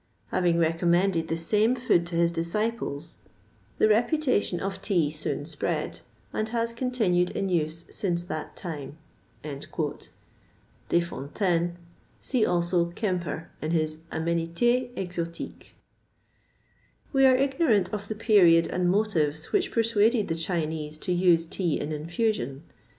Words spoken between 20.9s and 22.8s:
to use tea in infusion.